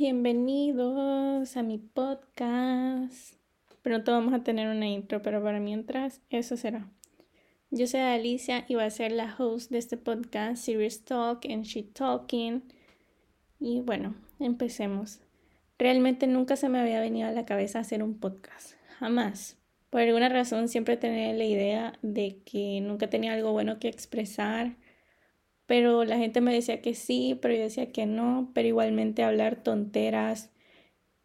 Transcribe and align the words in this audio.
Bienvenidos 0.00 1.58
a 1.58 1.62
mi 1.62 1.76
podcast. 1.76 3.34
Pronto 3.82 4.12
vamos 4.12 4.32
a 4.32 4.42
tener 4.42 4.74
una 4.74 4.88
intro, 4.88 5.20
pero 5.20 5.42
para 5.42 5.60
mientras, 5.60 6.22
eso 6.30 6.56
será. 6.56 6.90
Yo 7.70 7.86
soy 7.86 8.00
Alicia 8.00 8.64
y 8.66 8.76
voy 8.76 8.84
a 8.84 8.90
ser 8.90 9.12
la 9.12 9.36
host 9.38 9.70
de 9.70 9.76
este 9.76 9.98
podcast, 9.98 10.64
Serious 10.64 11.04
Talk 11.04 11.44
and 11.44 11.64
Shit 11.64 11.92
Talking. 11.92 12.62
Y 13.58 13.82
bueno, 13.82 14.14
empecemos. 14.38 15.20
Realmente 15.78 16.26
nunca 16.26 16.56
se 16.56 16.70
me 16.70 16.80
había 16.80 17.02
venido 17.02 17.28
a 17.28 17.32
la 17.32 17.44
cabeza 17.44 17.80
hacer 17.80 18.02
un 18.02 18.18
podcast. 18.18 18.76
Jamás. 19.00 19.58
Por 19.90 20.00
alguna 20.00 20.30
razón 20.30 20.68
siempre 20.68 20.96
tenía 20.96 21.34
la 21.34 21.44
idea 21.44 21.92
de 22.00 22.38
que 22.46 22.80
nunca 22.80 23.10
tenía 23.10 23.34
algo 23.34 23.52
bueno 23.52 23.78
que 23.78 23.88
expresar 23.88 24.76
pero 25.70 26.02
la 26.04 26.18
gente 26.18 26.40
me 26.40 26.52
decía 26.52 26.82
que 26.82 26.94
sí, 26.94 27.38
pero 27.40 27.54
yo 27.54 27.60
decía 27.60 27.92
que 27.92 28.04
no, 28.04 28.50
pero 28.54 28.66
igualmente 28.66 29.22
hablar 29.22 29.62
tonteras 29.62 30.50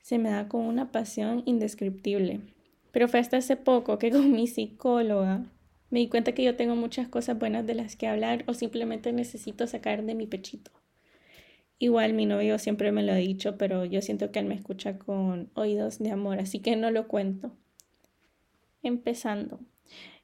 se 0.00 0.16
me 0.16 0.30
da 0.30 0.48
con 0.48 0.62
una 0.62 0.90
pasión 0.92 1.42
indescriptible. 1.44 2.40
Pero 2.90 3.06
fue 3.06 3.20
hasta 3.20 3.36
hace 3.36 3.58
poco 3.58 3.98
que 3.98 4.10
con 4.10 4.32
mi 4.32 4.46
psicóloga 4.46 5.44
me 5.90 5.98
di 5.98 6.08
cuenta 6.08 6.32
que 6.32 6.42
yo 6.42 6.56
tengo 6.56 6.74
muchas 6.74 7.06
cosas 7.06 7.38
buenas 7.38 7.66
de 7.66 7.74
las 7.74 7.96
que 7.96 8.06
hablar 8.06 8.44
o 8.46 8.54
simplemente 8.54 9.12
necesito 9.12 9.66
sacar 9.66 10.04
de 10.04 10.14
mi 10.14 10.26
pechito. 10.26 10.70
Igual 11.78 12.14
mi 12.14 12.24
novio 12.24 12.58
siempre 12.58 12.92
me 12.92 13.02
lo 13.02 13.12
ha 13.12 13.16
dicho, 13.16 13.58
pero 13.58 13.84
yo 13.84 14.00
siento 14.00 14.32
que 14.32 14.38
él 14.38 14.46
me 14.46 14.54
escucha 14.54 14.98
con 14.98 15.50
oídos 15.52 15.98
de 15.98 16.12
amor, 16.12 16.38
así 16.38 16.60
que 16.60 16.76
no 16.76 16.90
lo 16.90 17.08
cuento. 17.08 17.52
Empezando. 18.82 19.60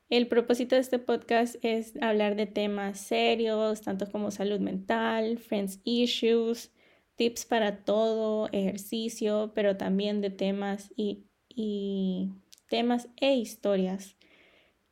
El 0.09 0.29
propósito 0.29 0.77
de 0.77 0.83
este 0.83 1.01
podcast 1.01 1.57
es 1.63 1.95
hablar 2.01 2.37
de 2.37 2.47
temas 2.47 3.01
serios, 3.01 3.83
tanto 3.83 4.11
como 4.11 4.31
salud 4.31 4.61
mental, 4.61 5.39
friends 5.39 5.81
issues, 5.83 6.71
tips 7.17 7.45
para 7.45 7.85
todo, 7.85 8.49
ejercicio, 8.53 9.51
pero 9.55 9.77
también 9.77 10.21
de 10.21 10.31
temas 10.31 10.93
y, 10.97 11.25
y 11.49 12.31
temas 12.69 13.09
e 13.17 13.35
historias 13.35 14.17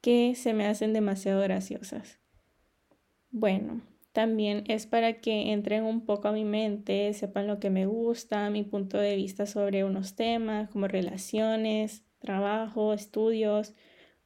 que 0.00 0.34
se 0.34 0.52
me 0.52 0.66
hacen 0.66 0.92
demasiado 0.92 1.40
graciosas. 1.42 2.18
Bueno, 3.30 3.82
también 4.12 4.64
es 4.66 4.86
para 4.86 5.20
que 5.20 5.52
entren 5.52 5.84
un 5.84 6.06
poco 6.06 6.28
a 6.28 6.32
mi 6.32 6.44
mente, 6.44 7.12
sepan 7.14 7.46
lo 7.46 7.60
que 7.60 7.70
me 7.70 7.86
gusta, 7.86 8.50
mi 8.50 8.64
punto 8.64 8.98
de 8.98 9.14
vista 9.14 9.46
sobre 9.46 9.84
unos 9.84 10.16
temas 10.16 10.70
como 10.70 10.88
relaciones, 10.88 12.04
trabajo, 12.18 12.94
estudios, 12.94 13.74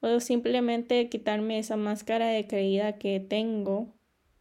o 0.00 0.20
simplemente 0.20 1.08
quitarme 1.08 1.58
esa 1.58 1.77
máscara 1.77 2.28
de 2.28 2.46
creída 2.46 2.98
que 2.98 3.20
tengo, 3.20 3.94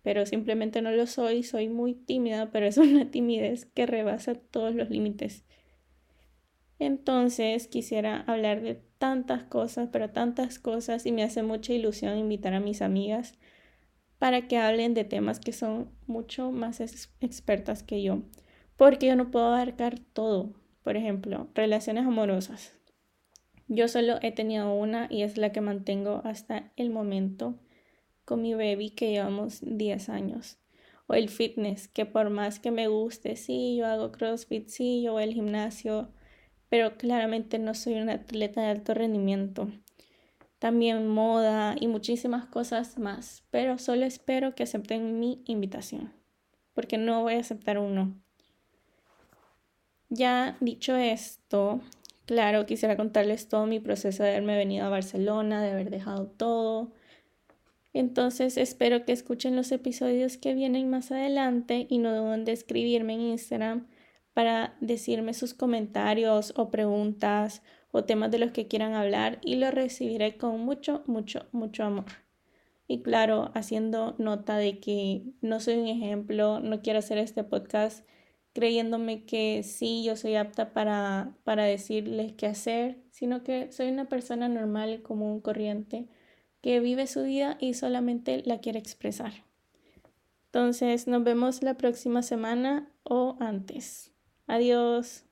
pero 0.04 0.26
simplemente 0.26 0.82
no 0.82 0.92
lo 0.92 1.08
soy, 1.08 1.44
soy 1.44 1.68
muy 1.68 1.94
tímida, 1.94 2.52
pero 2.52 2.66
es 2.66 2.78
una 2.78 3.12
timidez 3.12 3.66
que 3.66 3.86
rebasa 3.86 4.36
todos 4.36 4.76
los 4.76 4.90
límites. 4.90 5.44
Entonces 6.80 7.68
quisiera 7.68 8.22
hablar 8.22 8.62
de 8.62 8.76
tantas 9.00 9.44
cosas, 9.44 9.90
pero 9.92 10.12
tantas 10.12 10.60
cosas, 10.60 11.06
y 11.06 11.12
me 11.12 11.24
hace 11.24 11.44
mucha 11.44 11.74
ilusión 11.74 12.18
invitar 12.18 12.54
a 12.54 12.60
mis 12.60 12.82
amigas 12.82 13.34
para 14.20 14.48
que 14.48 14.58
hablen 14.58 14.94
de 14.94 15.04
temas 15.04 15.40
que 15.40 15.54
son 15.54 15.92
mucho 16.06 16.52
más 16.52 16.80
expertas 16.80 17.84
que 17.84 18.02
yo, 18.02 18.22
porque 18.76 19.08
yo 19.08 19.16
no 19.16 19.32
puedo 19.32 19.48
abarcar 19.48 20.00
todo. 20.00 20.54
Por 20.84 20.96
ejemplo, 20.96 21.50
relaciones 21.54 22.06
amorosas. 22.06 22.77
Yo 23.68 23.88
solo 23.88 24.18
he 24.22 24.32
tenido 24.32 24.74
una 24.74 25.08
y 25.10 25.24
es 25.24 25.38
la 25.38 25.52
que 25.52 25.60
mantengo 25.60 26.22
hasta 26.24 26.72
el 26.78 26.90
momento 26.90 27.56
con 28.24 28.42
mi 28.42 28.54
baby 28.54 28.92
que 28.92 29.12
llevamos 29.12 29.60
10 29.62 30.10
años. 30.10 30.58
O 31.08 31.14
el 31.14 31.30
fitness, 31.30 31.88
que 31.88 32.06
por 32.06 32.30
más 32.30 32.60
que 32.60 32.72
me 32.72 32.88
guste, 32.88 33.36
sí, 33.36 33.78
yo 33.78 33.86
hago 33.86 34.12
CrossFit, 34.12 34.68
sí, 34.68 35.02
yo 35.02 35.14
voy 35.14 35.24
al 35.24 35.34
gimnasio, 35.34 36.10
pero 36.70 36.98
claramente 36.98 37.60
no 37.60 37.74
soy 37.74 37.96
una 37.96 38.14
atleta 38.14 38.62
de 38.62 38.68
alto 38.68 38.94
rendimiento. 38.94 39.70
También 40.60 41.08
moda 41.08 41.76
y 41.80 41.88
muchísimas 41.88 42.46
cosas 42.46 42.98
más, 42.98 43.44
pero 43.52 43.78
solo 43.78 44.06
espero 44.06 44.56
que 44.56 44.64
acepten 44.64 45.20
mi 45.20 45.42
invitación, 45.46 46.12
porque 46.74 46.98
no 46.98 47.22
voy 47.22 47.36
a 47.36 47.40
aceptar 47.40 47.78
uno. 47.78 48.16
Ya 50.10 50.58
dicho 50.62 50.96
esto, 50.96 51.82
Claro, 52.28 52.66
quisiera 52.66 52.98
contarles 52.98 53.48
todo 53.48 53.66
mi 53.68 53.80
proceso 53.80 54.22
de 54.22 54.32
haberme 54.32 54.58
venido 54.58 54.86
a 54.86 54.90
Barcelona, 54.90 55.64
de 55.64 55.72
haber 55.72 55.90
dejado 55.90 56.28
todo. 56.28 56.92
Entonces 57.94 58.58
espero 58.58 59.06
que 59.06 59.14
escuchen 59.14 59.56
los 59.56 59.72
episodios 59.72 60.36
que 60.38 60.54
vienen 60.54 60.90
más 60.90 61.10
adelante 61.14 61.88
y 61.90 62.00
no 62.00 62.14
duden 62.14 62.44
de 62.44 62.52
escribirme 62.52 63.14
en 63.14 63.22
Instagram 63.22 63.88
para 64.34 64.76
decirme 64.82 65.34
sus 65.34 65.54
comentarios 65.54 66.54
o 66.58 66.70
preguntas 66.70 67.64
o 67.92 68.04
temas 68.04 68.30
de 68.30 68.40
los 68.40 68.52
que 68.52 68.68
quieran 68.68 68.94
hablar 68.94 69.40
y 69.42 69.56
lo 69.56 69.72
recibiré 69.72 70.36
con 70.36 70.60
mucho, 70.60 71.04
mucho, 71.08 71.48
mucho 71.54 71.86
amor. 71.86 72.06
Y 72.90 73.04
claro, 73.04 73.52
haciendo 73.54 74.16
nota 74.18 74.58
de 74.58 74.80
que 74.82 75.24
no 75.40 75.62
soy 75.62 75.76
un 75.76 75.88
ejemplo, 75.88 76.60
no 76.60 76.82
quiero 76.82 77.00
hacer 77.00 77.20
este 77.20 77.46
podcast 77.46 78.06
creyéndome 78.58 79.24
que 79.24 79.62
sí, 79.62 80.04
yo 80.04 80.16
soy 80.16 80.36
apta 80.36 80.74
para, 80.74 81.38
para 81.44 81.64
decirles 81.66 82.34
qué 82.34 82.48
hacer, 82.48 82.98
sino 83.12 83.44
que 83.44 83.72
soy 83.72 83.90
una 83.90 84.10
persona 84.10 84.50
normal, 84.50 85.04
común, 85.04 85.42
corriente, 85.42 86.08
que 86.62 86.80
vive 86.80 87.06
su 87.06 87.22
vida 87.22 87.60
y 87.62 87.76
solamente 87.76 88.42
la 88.48 88.58
quiere 88.60 88.80
expresar. 88.80 89.46
Entonces, 90.48 91.06
nos 91.06 91.24
vemos 91.24 91.62
la 91.62 91.76
próxima 91.76 92.24
semana 92.24 92.92
o 93.04 93.38
antes. 93.40 94.12
Adiós. 94.48 95.27